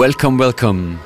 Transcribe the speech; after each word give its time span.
Welcome, 0.00 0.38
welcome. 0.38 0.98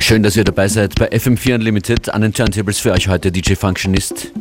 Schön, 0.00 0.22
dass 0.22 0.34
ihr 0.34 0.44
dabei 0.44 0.66
seid 0.66 0.94
bei 0.94 1.12
FM4 1.12 1.56
Unlimited. 1.56 2.08
An 2.08 2.22
den 2.22 2.32
Turntables 2.32 2.78
für 2.78 2.92
euch 2.92 3.08
heute 3.08 3.30
DJ 3.30 3.56
Functionist. 3.56 4.32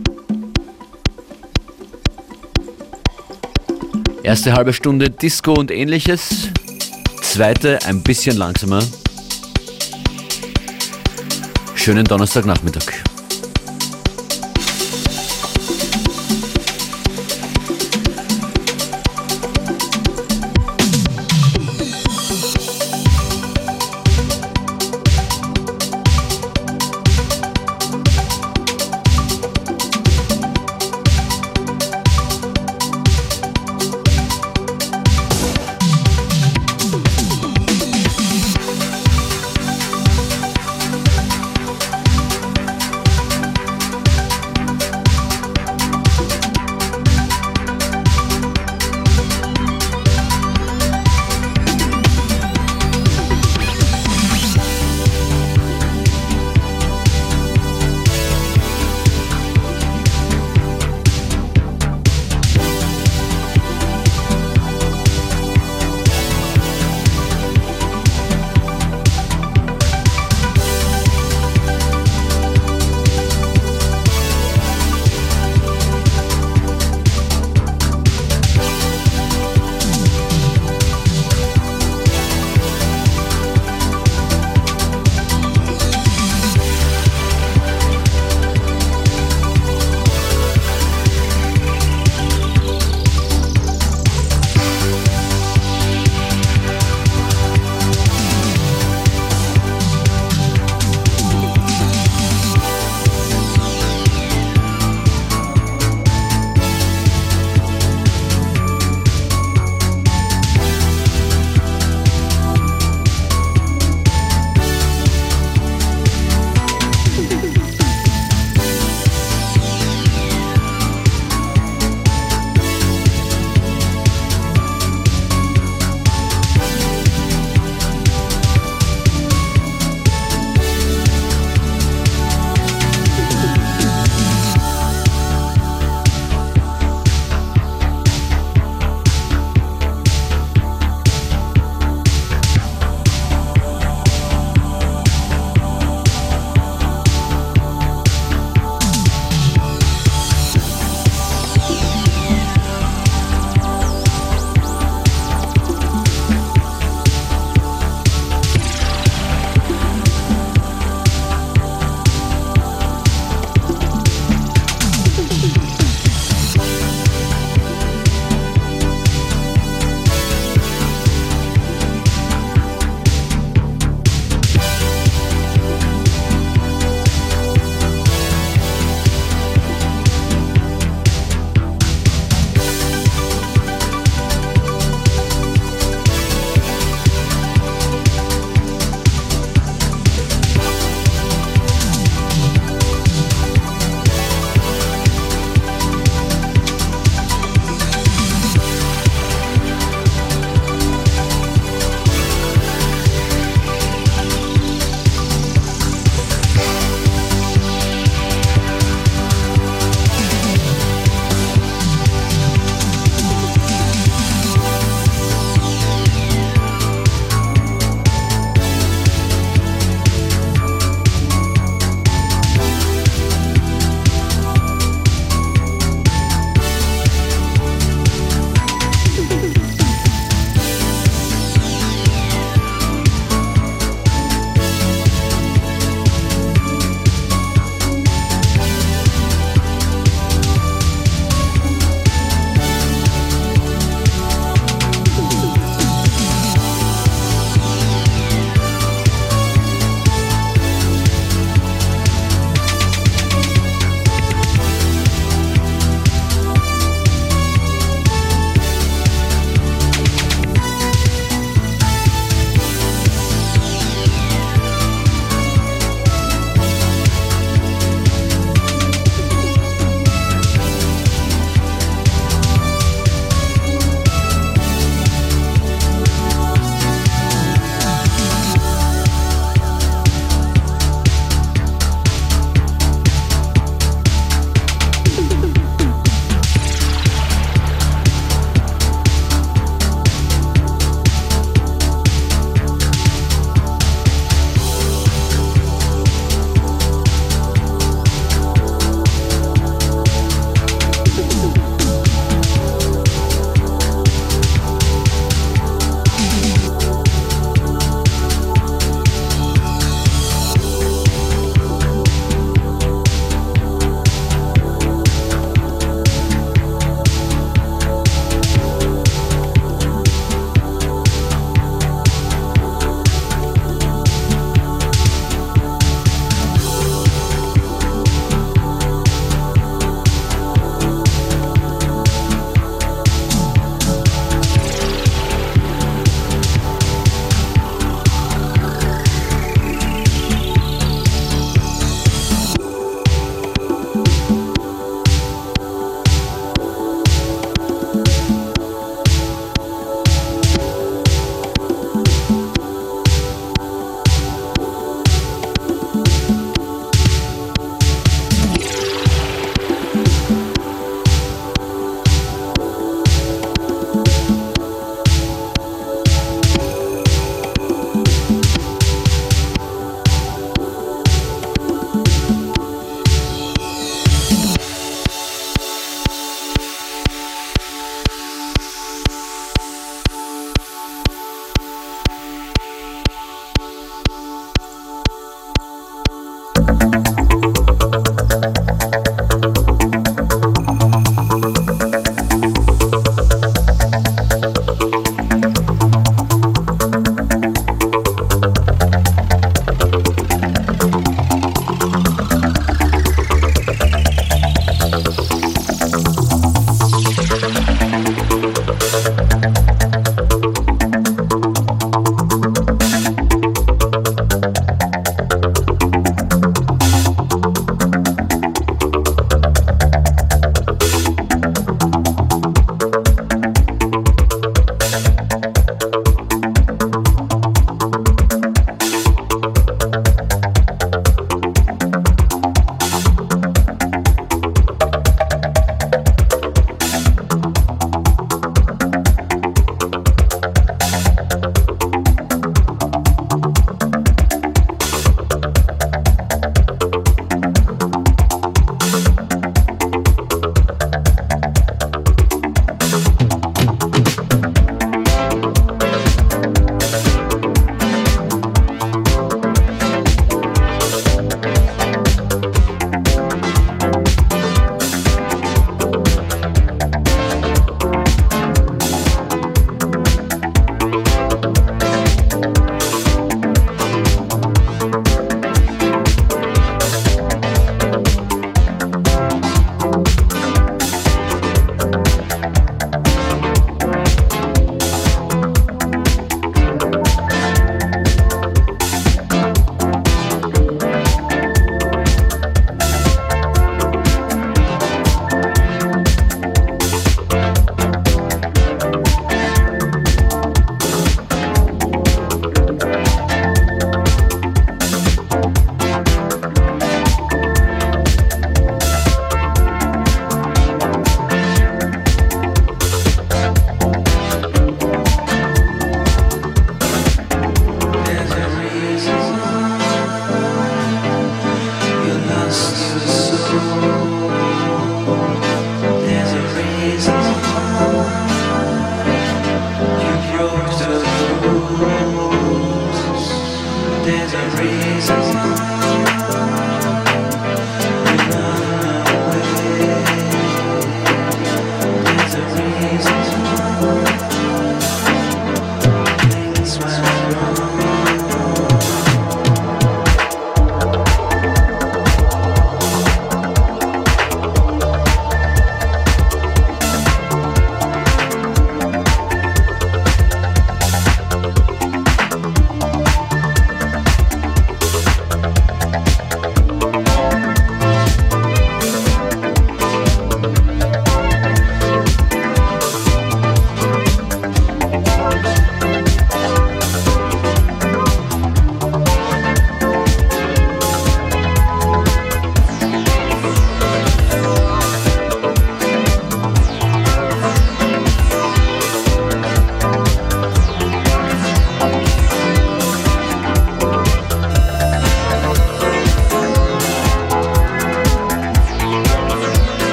Erste 4.24 4.54
halbe 4.54 4.72
Stunde 4.72 5.10
Disco 5.10 5.52
und 5.52 5.70
ähnliches. 5.70 6.48
Zweite 7.22 7.80
ein 7.88 8.02
bisschen 8.02 8.38
langsamer. 8.38 8.82
Schönen 11.76 12.06
Donnerstagnachmittag. 12.06 13.09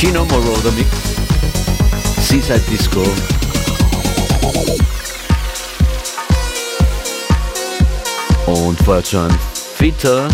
Gino 0.00 0.24
Moroder 0.24 0.72
Mix, 0.72 0.88
Seaside 2.26 2.62
Disco. 2.70 3.02
Und 8.46 8.80
vorher 8.82 9.04
schon 9.04 9.30
Vita, 9.78 10.26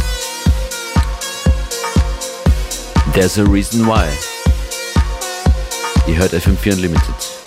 There's 3.13 3.41
a 3.41 3.43
Reason 3.43 3.85
Why. 3.85 4.07
Ihr 6.07 6.17
hört 6.17 6.33
FM4 6.33 6.75
Unlimited. 6.75 7.46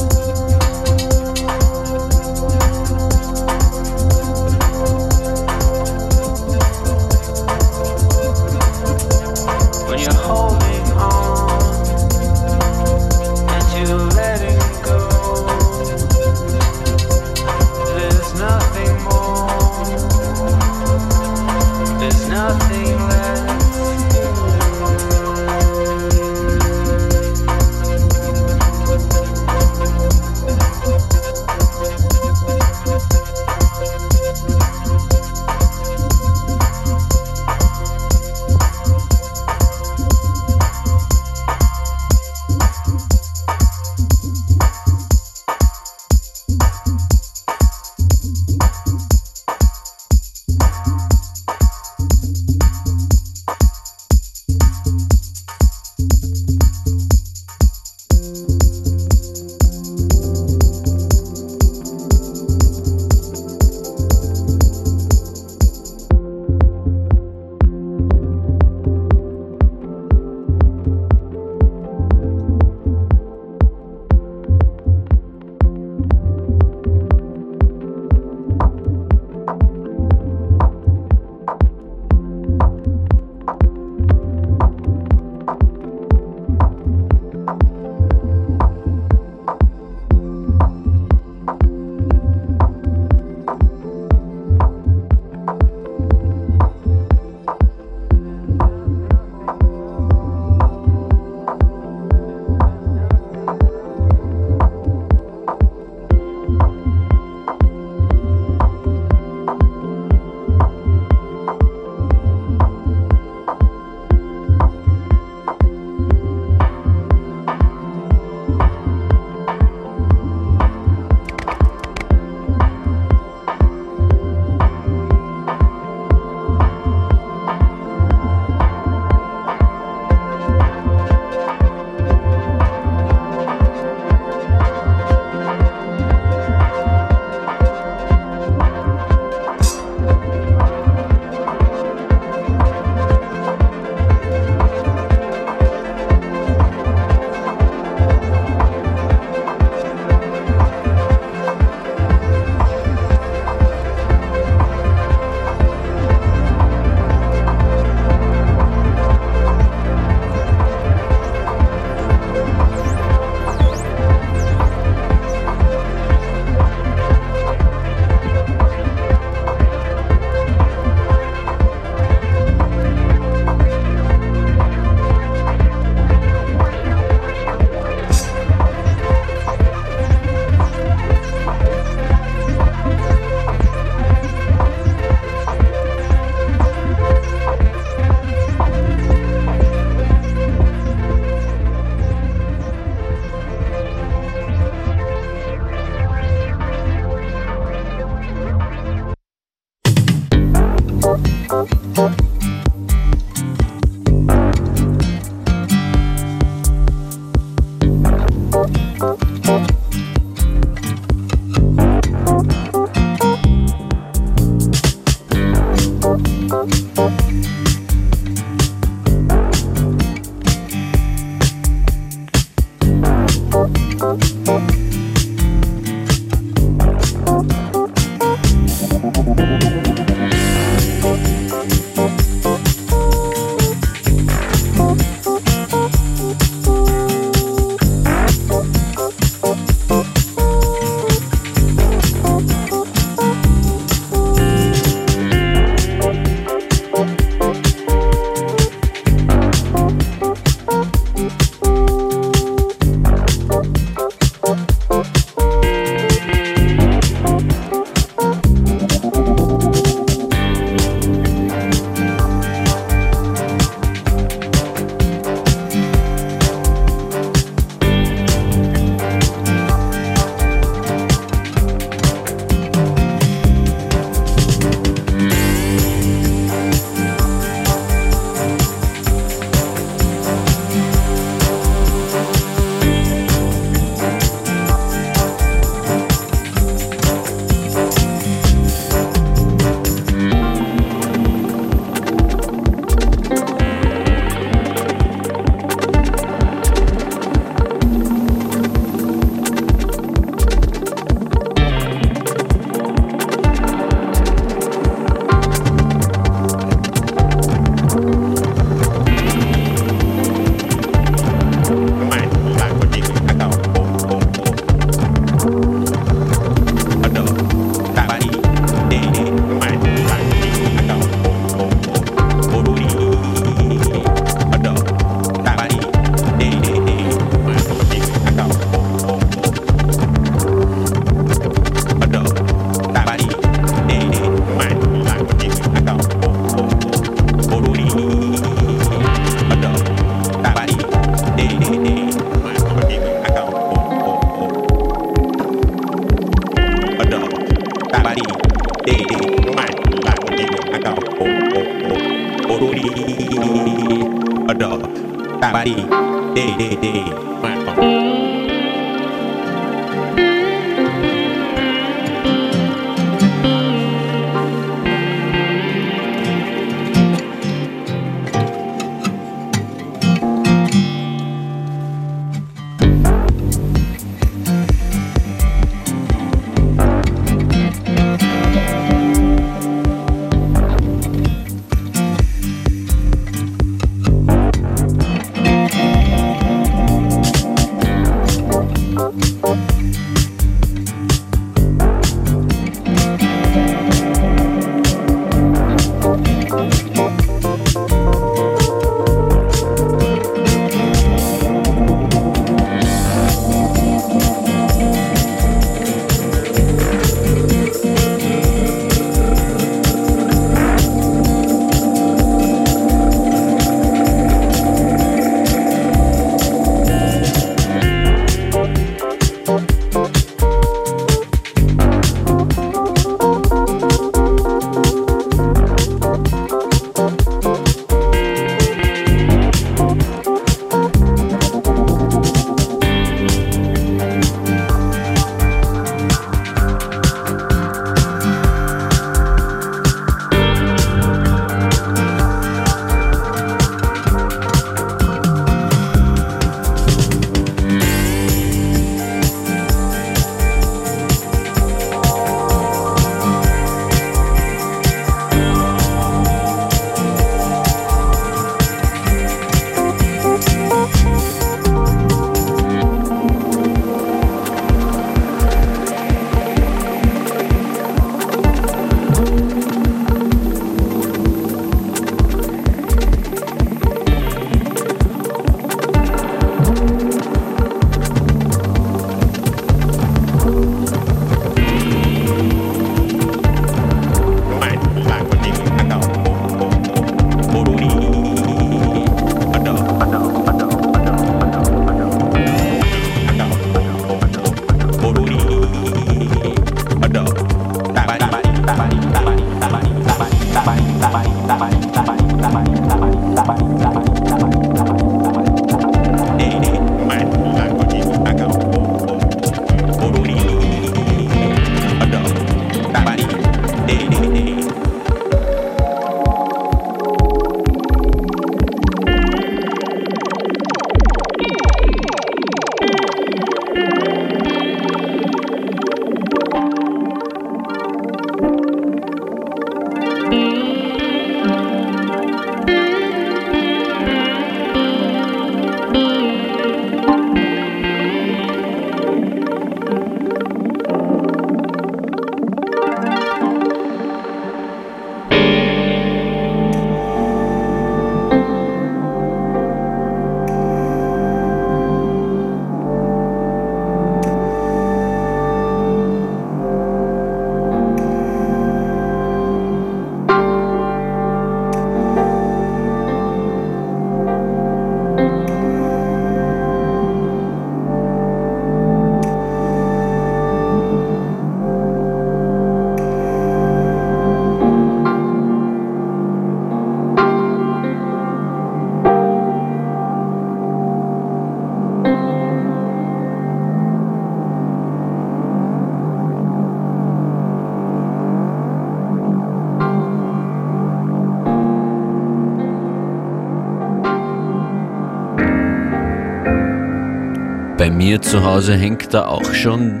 Zu 598.32 598.42
Hause 598.42 598.74
hängt 598.78 599.12
da 599.12 599.26
auch 599.26 599.52
schon 599.52 600.00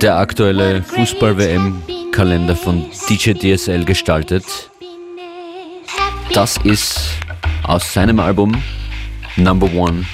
der 0.00 0.16
aktuelle 0.16 0.82
Fußball-WM-Kalender 0.82 2.56
von 2.56 2.86
DJ 3.08 3.34
DSL 3.34 3.84
gestaltet. 3.84 4.44
Das 6.34 6.56
ist 6.64 7.12
aus 7.62 7.92
seinem 7.92 8.18
Album 8.18 8.60
Number 9.36 9.72
One, 9.72 10.04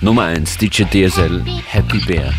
Nummer 0.00 0.24
1, 0.24 0.58
DJ 0.58 0.82
DSL, 0.82 1.44
Happy 1.68 1.98
Bear. 1.98 2.32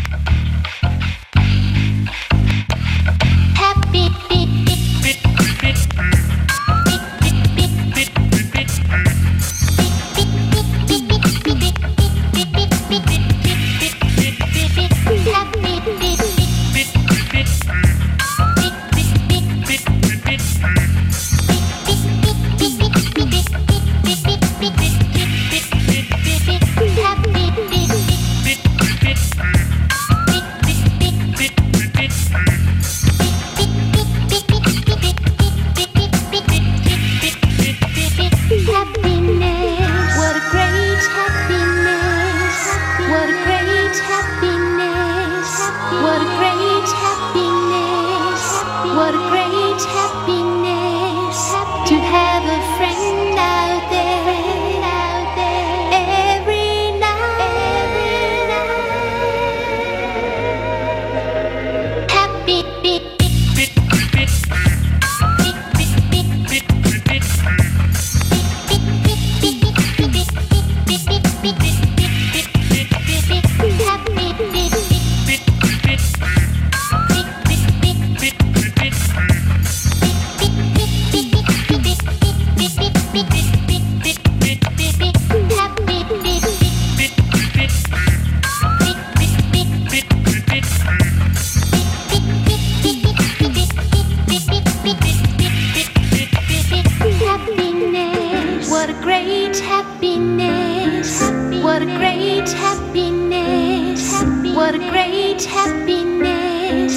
happiness. 99.60 101.20
What 101.62 101.82
a 101.82 101.86
great 101.86 102.48
happiness. 102.50 104.22
What 104.54 104.74
a 104.74 104.78
great 104.78 105.44
happiness. 105.44 106.94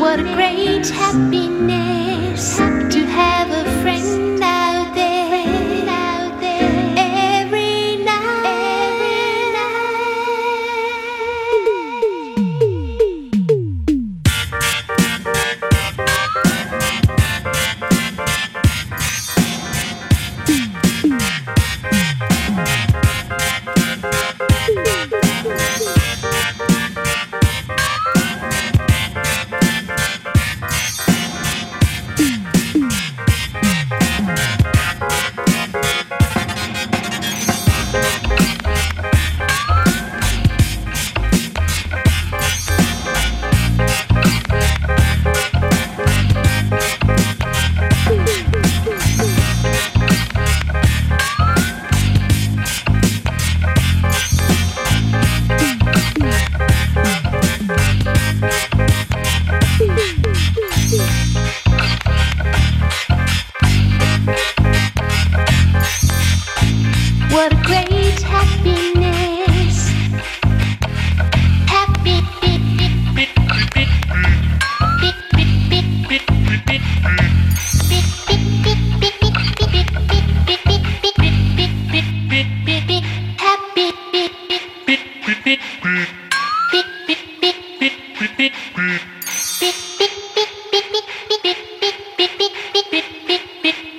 What 0.00 0.20
a 0.20 0.24
great 0.34 0.88
happiness. 0.88 1.91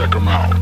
Check 0.00 0.12
them 0.12 0.28
out. 0.28 0.59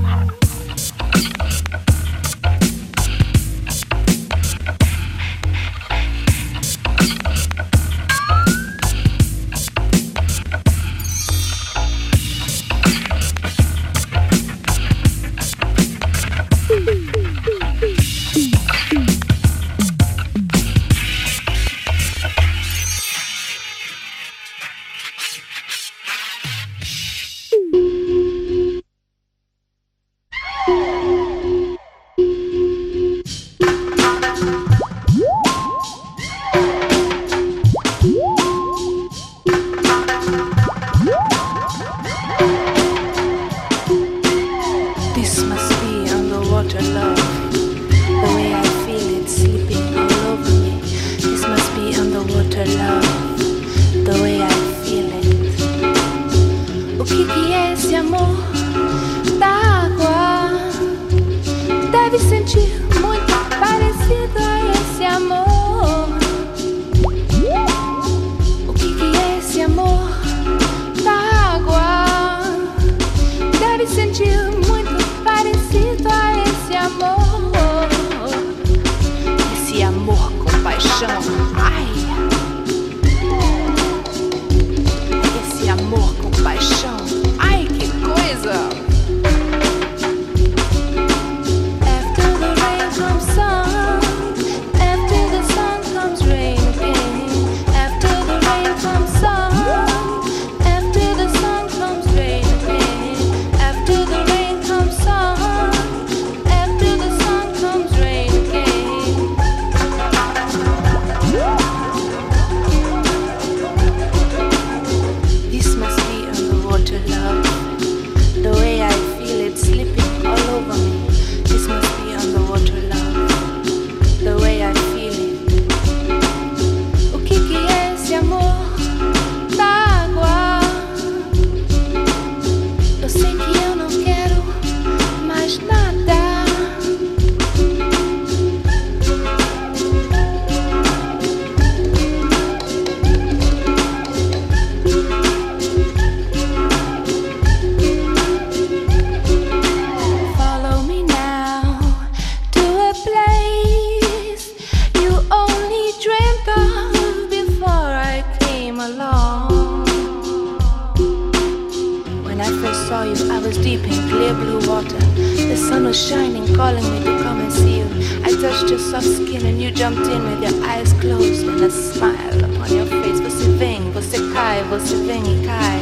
Smile 171.78 172.44
upon 172.44 172.76
your 172.76 172.86
face. 172.86 173.22
Você 173.22 173.44
vem, 173.56 173.90
você 173.92 174.18
cai, 174.32 174.62
você 174.64 174.96
vem 174.96 175.22
e 175.22 175.46
cai. 175.46 175.80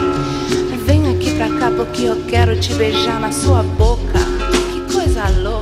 Vem 0.85 1.15
aqui 1.15 1.35
pra 1.37 1.49
cá 1.59 1.71
porque 1.75 2.05
eu 2.05 2.17
quero 2.29 2.59
te 2.61 2.73
beijar 2.75 3.19
na 3.19 3.33
sua 3.33 3.63
boca. 3.63 4.19
Que 4.73 4.95
coisa 4.95 5.29
louca. 5.41 5.56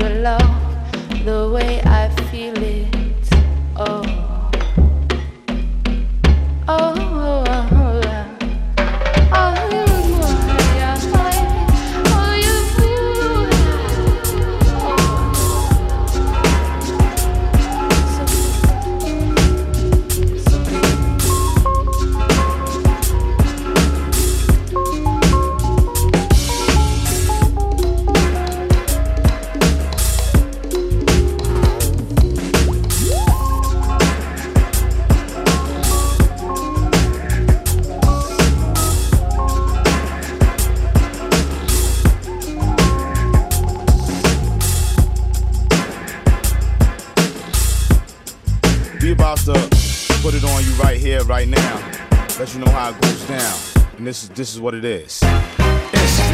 Underwater 0.00 0.22
love. 0.22 0.43
You 52.54 52.64
know 52.64 52.70
how 52.70 52.90
it 52.90 53.00
goes 53.00 53.26
down. 53.26 53.58
And 53.98 54.06
this 54.06 54.22
is 54.22 54.28
this 54.30 54.54
is 54.54 54.60
what 54.60 54.74
it 54.74 54.84
is. 54.84 55.20
SV, 55.22 56.32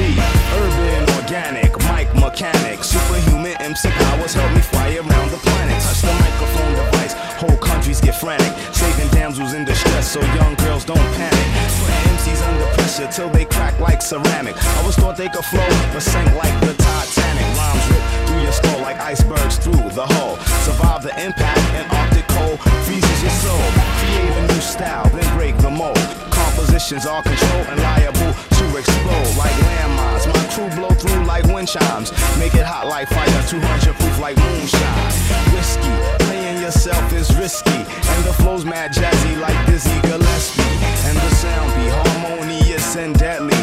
urban, 0.61 1.03
organic, 1.17 1.73
mic 1.89 2.13
mechanic, 2.15 2.85
superhuman 2.85 3.57
MC 3.61 3.89
powers 3.89 4.35
help 4.35 4.53
me 4.53 4.61
fly 4.61 4.97
around 4.97 5.31
the 5.31 5.39
planet. 5.39 5.81
Touch 5.83 6.03
the 6.03 6.13
microphone 6.13 6.73
device, 6.75 7.15
whole 7.41 7.57
countries 7.57 8.01
get 8.01 8.17
frantic. 8.17 8.53
Saving 8.75 9.09
damsels 9.11 9.55
in 9.55 9.65
distress 9.65 10.11
so 10.11 10.21
young 10.37 10.55
girls 10.57 10.85
don't 10.85 11.09
panic. 11.17 11.47
Putting 11.81 12.05
MCs 12.13 12.43
under 12.49 12.67
pressure 12.75 13.09
till 13.11 13.31
they 13.31 13.47
crack 13.47 13.79
like 13.81 14.03
ceramic. 14.03 14.57
I 14.57 14.87
was 14.87 14.97
thought 14.97 15.17
they 15.17 15.29
could 15.29 15.45
flow, 15.45 15.69
but 15.93 16.03
sank 16.03 16.29
like 16.37 16.57
the 16.61 16.75
Titanic. 16.75 17.47
Rhymes 17.57 17.87
rip 17.89 18.05
through 18.27 18.43
your 18.43 18.53
skull 18.53 18.81
like 18.83 18.99
icebergs 19.01 19.57
through 19.57 19.89
the 19.97 20.05
hull. 20.05 20.37
Survive 20.69 21.03
the 21.03 21.15
impact 21.25 21.61
and 21.79 21.91
Arctic 21.93 22.20
cold 22.37 22.59
freezes 22.87 23.23
your 23.23 23.37
soul. 23.45 23.65
Create 24.01 24.35
a 24.37 24.43
new 24.53 24.61
style, 24.61 25.09
then 25.11 25.29
break 25.37 25.57
the 25.59 25.71
mold. 25.71 25.99
Compositions 26.31 27.07
are 27.07 27.23
controlled 27.23 27.67
and 27.69 27.81
liable 27.81 28.33
to 28.59 28.65
explode 28.77 29.31
like 29.37 29.57
landmines. 29.69 30.25
My 30.33 30.45
crew 30.53 30.71
blow 30.77 30.91
through 30.91 31.25
like 31.25 31.45
wind 31.45 31.69
chimes. 31.69 32.13
Make 32.39 32.55
it 32.55 32.67
hot 32.67 32.87
like 32.87 33.09
fire, 33.09 33.43
200 33.49 33.95
proof 33.97 34.19
like 34.21 34.37
moonshine. 34.37 35.13
Whiskey, 35.55 35.95
playing 36.25 36.63
yourself 36.63 37.13
is 37.13 37.29
risky. 37.37 37.81
And 38.13 38.25
the 38.25 38.33
flow's 38.33 38.65
mad 38.65 38.93
jazzy 38.93 39.39
like 39.41 39.59
Dizzy 39.67 40.01
Gillespie. 40.03 40.63
And 41.07 41.17
the 41.17 41.31
sound 41.43 41.71
be 41.77 41.87
harmonious 41.89 42.97
and 42.97 43.19
deadly. 43.19 43.61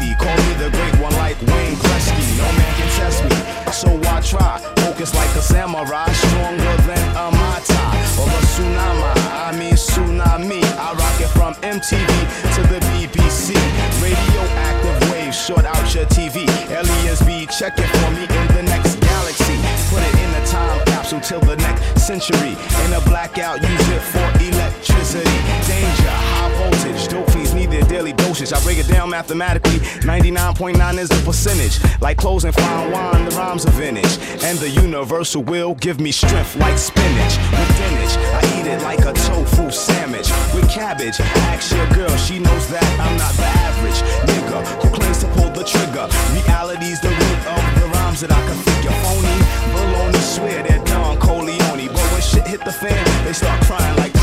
Call 0.00 0.36
me 0.48 0.52
the 0.56 0.70
great 0.72 0.96
one 1.00 1.12
like 1.20 1.36
Wayne 1.42 1.76
Gretzky. 1.76 2.24
No 2.40 2.48
man 2.56 2.72
can 2.76 2.88
test 2.96 3.20
me, 3.24 3.36
so 3.70 3.88
I 4.08 4.20
try. 4.20 4.56
Focus 4.80 5.14
like 5.14 5.28
a 5.36 5.42
samurai, 5.42 6.10
stronger 6.12 6.76
than 6.88 7.04
a 7.16 7.28
Mata 7.36 7.84
or 8.16 8.28
a 8.28 8.40
tsunami. 8.48 9.12
I 9.44 9.56
mean 9.58 9.74
tsunami. 9.74 10.64
I 10.80 10.92
rock 10.96 11.20
it 11.20 11.28
from 11.36 11.52
MTV 11.60 12.08
to 12.56 12.62
the 12.72 12.80
BBC. 12.92 13.52
Radioactive 14.00 15.12
waves 15.12 15.36
short 15.36 15.66
out 15.66 15.94
your 15.94 16.06
TV. 16.06 16.48
Aliens 16.72 17.20
be 17.22 17.46
checking 17.46 17.84
for 17.84 18.10
me 18.16 18.24
in 18.24 18.46
the 18.56 18.62
next 18.72 18.96
galaxy. 19.00 19.58
Put 19.92 20.00
it 20.00 20.14
in 20.16 20.30
a 20.42 20.46
time 20.46 20.80
capsule 20.86 21.20
till 21.20 21.40
the 21.40 21.56
next 21.56 22.00
century. 22.00 22.56
In 22.84 22.92
a 22.92 23.00
blackout, 23.04 23.60
use 23.60 23.88
it 23.88 24.00
for 24.00 24.26
electricity. 24.40 25.38
Danger, 25.68 26.16
voltage, 26.60 27.08
dope 27.08 27.30
fiends 27.30 27.54
need 27.54 27.70
their 27.70 27.84
daily 27.84 28.12
dosage. 28.12 28.52
I 28.52 28.60
break 28.62 28.78
it 28.78 28.88
down 28.88 29.10
mathematically. 29.10 29.78
99.9 30.04 30.98
is 30.98 31.08
the 31.08 31.22
percentage. 31.24 31.76
Like 32.00 32.16
closing 32.18 32.52
fine 32.52 32.90
wine, 32.90 33.24
the 33.24 33.34
rhymes 33.36 33.64
are 33.66 33.72
vintage. 33.72 34.18
And 34.44 34.58
the 34.58 34.68
universal 34.68 35.42
will 35.42 35.74
give 35.74 36.00
me 36.00 36.12
strength 36.12 36.56
like 36.56 36.76
spinach. 36.78 37.34
With 37.52 37.70
spinach, 37.76 38.14
I 38.38 38.40
eat 38.56 38.66
it 38.66 38.82
like 38.82 39.00
a 39.00 39.12
tofu 39.26 39.70
sandwich. 39.70 40.28
With 40.54 40.68
cabbage, 40.70 41.18
ask 41.50 41.72
your 41.74 41.88
girl, 41.98 42.14
she 42.16 42.38
knows 42.38 42.64
that 42.68 42.84
I'm 43.04 43.16
not 43.16 43.32
the 43.40 43.48
average 43.68 44.00
nigga 44.28 44.58
who 44.82 44.88
claims 44.90 45.18
to 45.24 45.28
pull 45.36 45.50
the 45.50 45.64
trigger. 45.64 46.06
Reality's 46.36 47.00
the 47.00 47.08
root 47.08 47.40
of 47.56 47.62
the 47.80 47.86
rhymes 47.94 48.20
that 48.20 48.32
I 48.32 48.40
can 48.48 48.58
figure. 48.68 48.94
Phony, 49.04 49.36
baloney, 49.74 50.22
swear 50.34 50.62
they're 50.62 50.84
Don 50.84 51.18
Corleone. 51.18 51.86
But 51.88 52.06
when 52.12 52.22
shit 52.22 52.46
hit 52.46 52.64
the 52.64 52.72
fan, 52.72 53.00
they 53.24 53.32
start 53.32 53.60
crying 53.64 53.96
like 53.96 54.19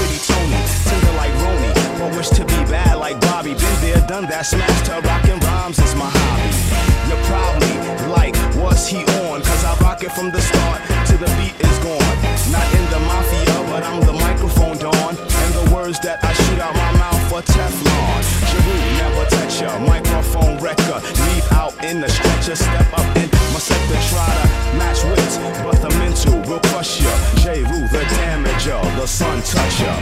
But 1.98 2.16
wish 2.16 2.30
to 2.30 2.46
be 2.46 2.60
bad 2.70 2.98
like 2.98 3.20
Bobby. 3.22 3.54
Been 3.54 3.78
there, 3.82 4.02
done 4.08 4.26
that, 4.30 4.46
smashed 4.46 4.88
her, 4.88 5.02
rockin' 5.02 5.40
rhymes 5.40 5.80
is 5.80 5.96
my 5.96 6.06
hobby. 6.06 6.54
You're 7.10 7.24
probably 7.26 7.74
like, 8.06 8.36
what's 8.62 8.86
he 8.86 9.02
on? 9.26 9.42
Cause 9.42 9.64
I 9.66 9.74
rock 9.82 10.04
it 10.04 10.12
from 10.12 10.30
the 10.30 10.42
start 10.42 10.82
to 11.10 11.18
the 11.18 11.26
beat 11.42 11.58
is 11.58 11.78
gone. 11.82 12.18
Not 12.54 12.68
in 12.78 12.86
the 12.94 13.02
mafia, 13.02 13.58
but 13.74 13.82
I'm 13.82 14.02
the 14.06 14.14
microphone 14.14 14.78
don. 14.78 15.18
And 15.18 15.52
the 15.58 15.74
words 15.74 16.00
that 16.02 16.24
I 16.24 16.34
shoot 16.34 16.60
out 16.60 16.76
my 16.78 16.92
mouth 17.02 17.24
for 17.34 17.42
Teflon. 17.42 18.22
Jeru, 18.46 18.76
never 19.02 19.26
touch 19.34 19.62
ya. 19.62 19.74
Microphone 19.80 20.62
wrecker. 20.62 21.02
Leave 21.02 21.48
out 21.52 21.74
in 21.84 22.00
the 22.00 22.10
stretcher. 22.10 22.56
Step 22.56 22.94
up 22.94 23.08
in 23.18 23.28
my 23.54 23.60
sector. 23.60 23.98
Try 24.14 24.30
to 24.38 24.46
match 24.78 25.02
wits, 25.10 25.42
but 25.66 25.82
the 25.82 25.90
mental 25.98 26.38
will 26.46 26.62
crush 26.70 27.02
ya. 27.02 27.14
Jeru, 27.42 27.90
the 27.90 28.06
Damaja. 28.16 28.78
The 29.02 29.08
sun 29.08 29.42
toucher. 29.42 29.98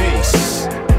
Peace. 0.00 0.97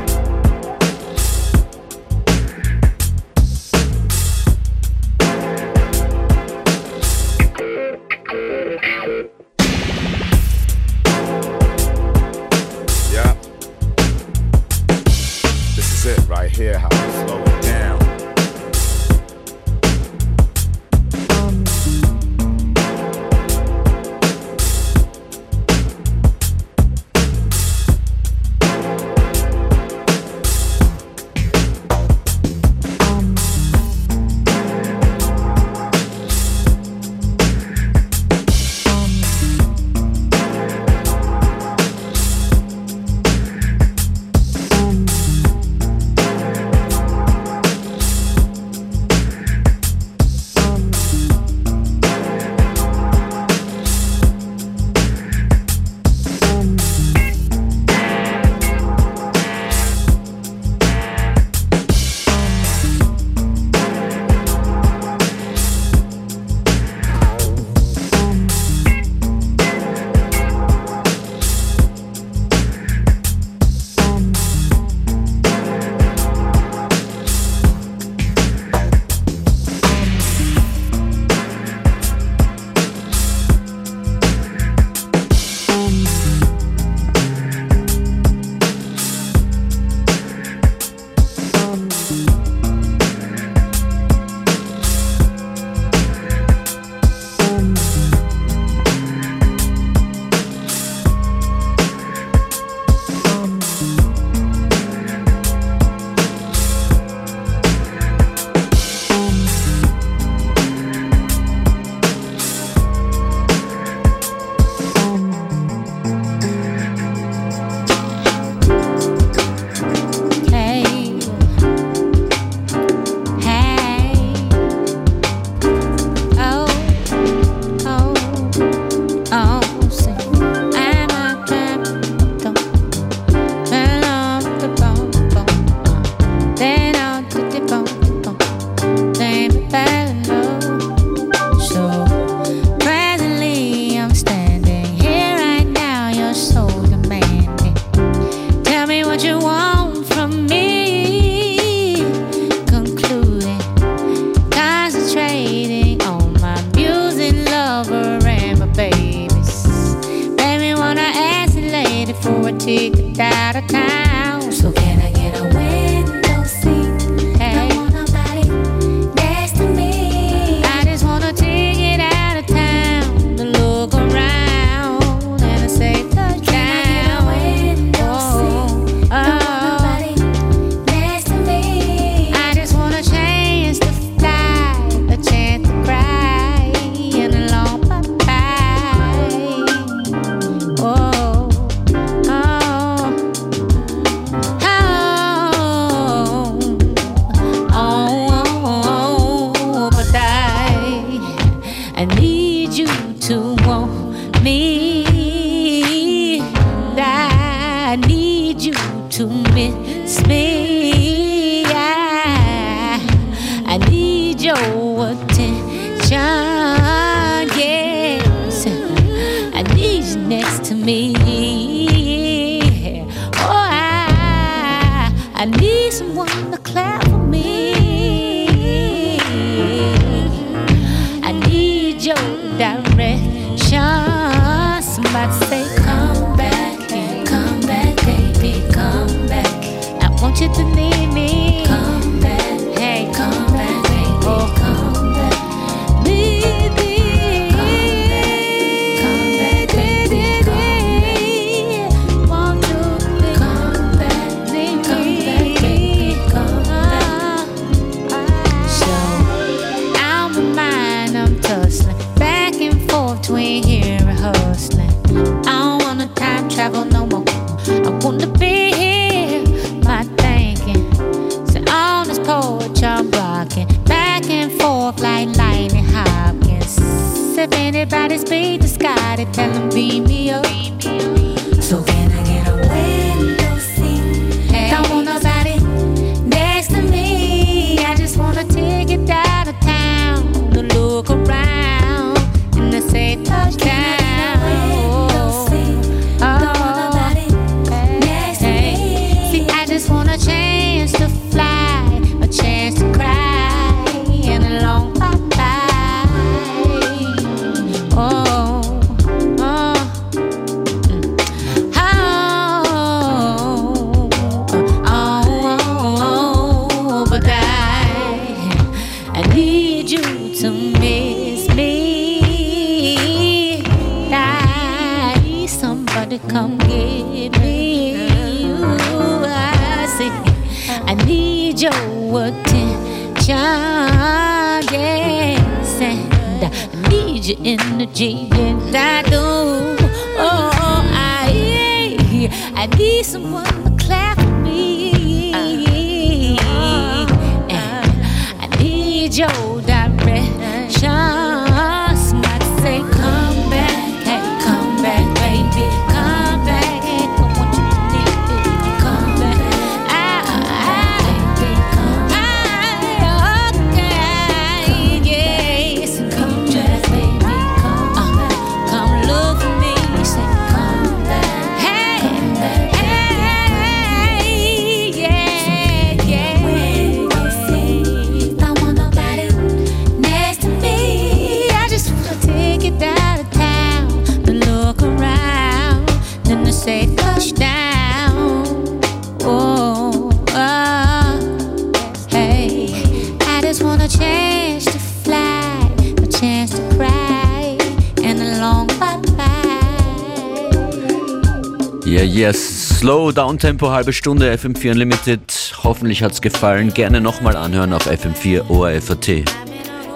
Downtempo, 403.20 403.70
halbe 403.70 403.92
Stunde 403.92 404.34
FM4 404.34 404.72
Unlimited. 404.72 405.54
Hoffentlich 405.66 406.02
hat's 406.02 406.22
gefallen. 406.22 406.74
Gerne 406.74 407.02
nochmal 407.02 407.36
anhören 407.36 407.74
auf 407.74 407.86
FM4 407.86 408.50
ORFAT. 408.50 409.26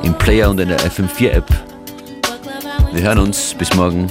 Im 0.03 0.13
Player 0.17 0.49
und 0.49 0.59
in 0.59 0.67
der 0.67 0.81
FM4 0.81 1.29
App. 1.29 1.47
Wir 2.91 3.01
hören 3.01 3.19
uns. 3.19 3.53
Bis 3.53 3.73
morgen. 3.75 4.09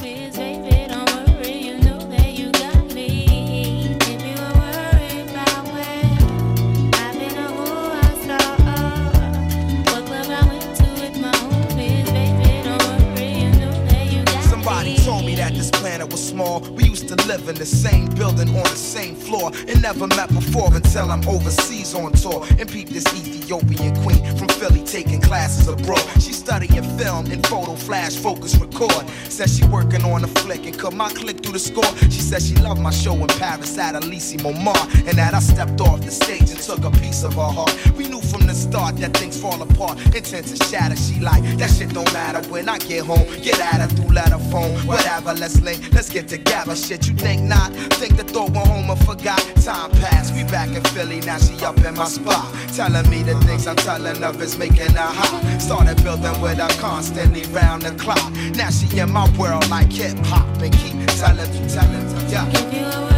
name 34.42 34.56
Omar, 34.56 34.76
and 35.06 35.18
that 35.18 35.34
I 35.34 35.40
stepped 35.40 35.80
off 35.80 36.00
the 36.00 36.10
stage 36.10 36.50
and 36.50 36.60
took 36.60 36.84
a 36.84 36.90
piece 36.90 37.22
of 37.24 37.34
her 37.34 37.40
heart. 37.40 37.72
We 37.96 38.08
knew 38.08 38.20
from 38.20 38.46
the 38.46 38.54
start 38.54 38.96
that 38.98 39.16
things 39.16 39.40
fall 39.40 39.60
apart, 39.62 39.98
intent 40.14 40.46
to 40.48 40.56
shatter. 40.64 40.96
She 40.96 41.20
like 41.20 41.42
that 41.58 41.70
shit 41.70 41.92
don't 41.92 42.12
matter 42.12 42.46
when 42.50 42.68
I 42.68 42.78
get 42.78 43.04
home. 43.04 43.26
Get 43.42 43.60
at 43.60 43.80
her 43.80 43.88
through 43.88 44.14
letter 44.14 44.38
phone, 44.50 44.74
whatever. 44.86 45.34
Let's 45.34 45.60
link, 45.60 45.92
let's 45.92 46.10
get 46.10 46.28
together. 46.28 46.76
Shit, 46.76 47.08
you 47.08 47.14
think 47.14 47.42
not? 47.42 47.72
Think 47.98 48.16
the 48.16 48.24
thought 48.24 48.50
went 48.50 48.68
home 48.68 48.90
and 48.90 49.00
forgot. 49.04 49.40
Time 49.62 49.90
passed, 50.02 50.34
we 50.34 50.44
back 50.44 50.68
in 50.68 50.82
Philly 50.94 51.20
now. 51.20 51.38
She 51.38 51.64
up 51.64 51.78
in 51.78 51.94
my 51.94 52.06
spot, 52.06 52.52
telling 52.74 53.08
me 53.10 53.22
the 53.22 53.38
things 53.40 53.66
I'm 53.66 53.76
telling 53.76 54.22
of 54.22 54.40
is 54.40 54.58
making 54.58 54.92
her 54.92 55.12
hot. 55.18 55.60
Started 55.60 56.02
building 56.02 56.40
with 56.40 56.58
her 56.58 56.68
constantly 56.80 57.42
round 57.52 57.82
the 57.82 57.92
clock. 58.02 58.32
Now 58.56 58.70
she 58.70 58.98
in 58.98 59.10
my 59.10 59.28
world 59.36 59.68
like 59.68 59.92
hip 59.92 60.16
hop 60.26 60.46
and 60.62 60.72
keep 60.72 61.06
telling, 61.18 61.50
telling, 61.68 62.28
telling. 62.28 62.72
Yeah. 62.72 63.11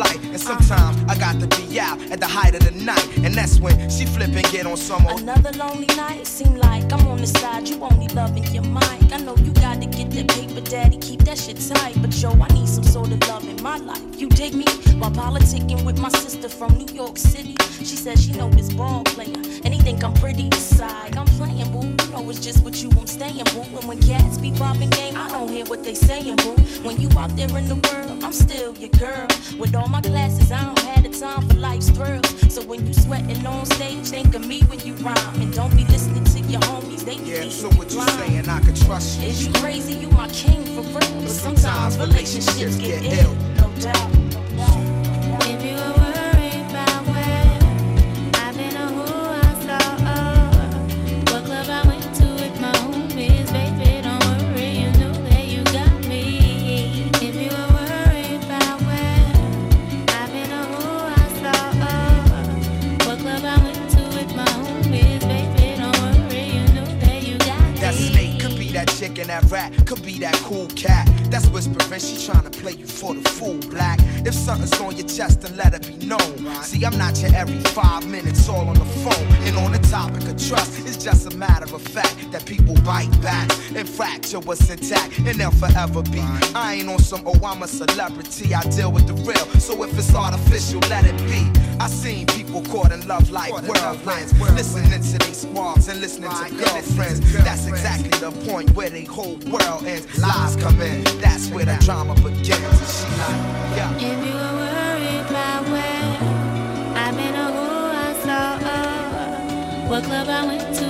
Flight. 0.00 0.20
And 0.24 0.40
sometimes 0.40 0.96
I 1.08 1.18
got 1.18 1.40
to 1.40 1.46
be 1.58 1.78
out 1.78 2.00
at 2.10 2.20
the 2.20 2.26
height 2.26 2.54
of 2.54 2.64
the 2.64 2.72
night. 2.84 3.08
And 3.18 3.34
that's 3.34 3.60
when 3.60 3.74
she 3.90 4.06
flip 4.06 4.30
and 4.34 4.46
get 4.50 4.66
on 4.66 4.76
some 4.76 5.06
old. 5.06 5.20
Another 5.20 5.52
lonely 5.52 5.86
night, 5.96 6.26
seem 6.26 6.54
like 6.56 6.92
I'm 6.92 7.06
on 7.06 7.18
the 7.18 7.26
side, 7.26 7.68
you 7.68 7.82
only 7.82 8.08
loving 8.08 8.44
your 8.54 8.64
mic. 8.64 9.12
I 9.12 9.18
know 9.18 9.36
you 9.36 9.52
gotta 9.52 9.86
get 9.86 10.10
that 10.12 10.28
paper, 10.28 10.60
daddy, 10.60 10.96
keep 10.98 11.20
that 11.24 11.38
shit 11.38 11.58
tight. 11.58 11.94
But 12.00 12.14
yo, 12.20 12.30
I 12.30 12.48
need 12.54 12.68
some 12.68 12.84
sort 12.84 13.12
of 13.12 13.20
love 13.28 13.48
in 13.48 13.62
my 13.62 13.78
life. 13.78 14.02
You 14.16 14.28
dig 14.28 14.54
me? 14.54 14.64
While 14.98 15.10
politicking 15.10 15.84
with 15.84 15.98
my 15.98 16.10
sister 16.10 16.48
from 16.48 16.74
New 16.78 16.92
York 16.94 17.16
City, 17.16 17.56
she 17.78 17.96
says 17.96 18.24
she 18.24 18.32
know 18.32 18.48
this 18.50 18.72
ball 18.72 19.02
player, 19.04 19.42
and 19.64 19.74
he 19.74 19.80
think 19.80 20.04
I'm 20.04 20.14
pretty 20.14 20.46
inside. 20.46 21.16
I'm 21.16 21.26
playing, 21.38 21.70
boo. 21.72 21.89
Know 22.10 22.28
it's 22.28 22.40
just 22.40 22.64
with 22.64 22.82
you 22.82 22.90
I'm 22.98 23.06
staying, 23.06 23.44
boo. 23.54 23.62
And 23.78 23.84
when 23.84 24.00
cats 24.00 24.36
be 24.36 24.50
bopping 24.50 24.90
game, 24.90 25.16
I 25.16 25.28
don't 25.30 25.48
hear 25.48 25.64
what 25.66 25.84
they 25.84 25.94
saying, 25.94 26.36
boo. 26.36 26.56
When 26.82 27.00
you 27.00 27.08
out 27.16 27.36
there 27.36 27.56
in 27.56 27.68
the 27.68 27.76
world, 27.76 28.24
I'm 28.24 28.32
still 28.32 28.76
your 28.76 28.90
girl. 28.90 29.28
With 29.58 29.76
all 29.76 29.88
my 29.88 30.00
classes, 30.00 30.50
I 30.50 30.64
don't 30.64 30.78
have 30.80 31.04
the 31.04 31.10
time 31.10 31.48
for 31.48 31.54
life's 31.54 31.90
thrills. 31.90 32.28
So 32.52 32.62
when 32.62 32.84
you 32.84 32.94
sweating 32.94 33.46
on 33.46 33.64
stage, 33.66 34.08
think 34.08 34.34
of 34.34 34.44
me 34.44 34.62
when 34.62 34.80
you 34.80 34.94
rhyme, 34.94 35.40
and 35.40 35.52
don't 35.54 35.74
be 35.76 35.84
listening 35.84 36.24
to 36.24 36.40
your 36.50 36.60
homies. 36.62 37.04
They 37.04 37.14
Yeah, 37.14 37.48
so 37.48 37.68
what 37.70 37.92
you 37.92 38.02
saying? 38.02 38.48
I 38.48 38.60
can 38.60 38.74
trust 38.74 39.20
you. 39.20 39.28
Is 39.28 39.46
you 39.46 39.52
crazy? 39.54 39.94
You 39.94 40.08
my 40.10 40.28
king 40.28 40.64
for 40.64 40.82
real. 40.82 41.20
But 41.22 41.28
sometimes 41.28 41.96
relationships 41.96 42.76
get 42.76 43.04
ill, 43.04 43.34
no 43.56 43.70
doubt. 43.80 44.29
Rat, 69.44 69.72
could 69.86 70.02
be 70.02 70.18
that 70.18 70.34
cool 70.44 70.66
cat. 70.68 71.19
That's 71.30 71.46
whispering, 71.48 72.00
she 72.00 72.26
trying 72.26 72.42
to 72.42 72.50
play 72.50 72.72
you 72.72 72.86
for 72.86 73.14
the 73.14 73.28
fool, 73.30 73.58
black. 73.70 74.00
If 74.26 74.34
something's 74.34 74.78
on 74.80 74.96
your 74.96 75.06
chest, 75.06 75.42
then 75.42 75.56
let 75.56 75.74
it 75.74 75.86
be 75.86 76.04
known. 76.04 76.38
See, 76.62 76.84
I'm 76.84 76.98
not 76.98 77.20
your 77.22 77.34
every 77.34 77.60
five 77.70 78.06
minutes 78.06 78.48
all 78.48 78.68
on 78.68 78.74
the 78.74 78.84
phone. 78.84 79.26
And 79.46 79.56
on 79.58 79.72
the 79.72 79.78
topic 79.78 80.22
of 80.22 80.36
trust, 80.48 80.86
it's 80.86 81.02
just 81.02 81.32
a 81.32 81.36
matter 81.36 81.72
of 81.74 81.82
fact 81.82 82.32
that 82.32 82.44
people 82.46 82.74
bite 82.82 83.10
back 83.22 83.48
and 83.74 83.88
fracture 83.88 84.40
what's 84.40 84.68
intact, 84.68 85.18
and 85.18 85.38
they'll 85.38 85.50
forever 85.52 86.02
be. 86.02 86.20
I 86.54 86.74
ain't 86.80 86.88
on 86.88 86.98
some, 86.98 87.22
oh, 87.26 87.40
I'm 87.44 87.62
a 87.62 87.68
celebrity, 87.68 88.54
I 88.54 88.62
deal 88.62 88.90
with 88.90 89.06
the 89.06 89.14
real. 89.14 89.46
So 89.60 89.82
if 89.84 89.96
it's 89.96 90.14
artificial, 90.14 90.80
let 90.90 91.06
it 91.06 91.16
be. 91.28 91.48
I 91.80 91.86
seen 91.86 92.26
people 92.26 92.60
caught 92.64 92.92
in 92.92 93.06
love 93.08 93.30
like 93.30 93.52
whirlwinds, 93.52 94.38
listening 94.54 94.90
to 94.90 95.18
they 95.18 95.32
squads 95.32 95.88
and 95.88 95.98
listening 96.00 96.30
to 96.30 96.54
girlfriends. 96.54 97.20
That's 97.32 97.66
exactly 97.66 98.10
the 98.10 98.32
point 98.46 98.70
where 98.74 98.90
they 98.90 99.04
whole 99.04 99.38
world 99.46 99.86
ends. 99.86 100.06
Lies 100.18 100.56
come 100.56 100.80
in, 100.82 101.02
that's 101.20 101.48
where 101.50 101.66
the 101.66 101.76
drama 101.84 102.14
begins. 102.14 103.04
If 103.98 104.26
you 104.26 104.34
were 104.34 104.54
worried 104.62 105.26
about 105.28 105.62
where 105.68 106.16
I've 106.96 107.16
been 107.16 107.34
or 107.34 107.50
who 107.56 107.68
I 108.06 108.12
saw, 108.24 108.56
or 109.84 109.88
what 109.88 110.04
club 110.04 110.28
I 110.28 110.46
went 110.46 110.74
to. 110.76 110.89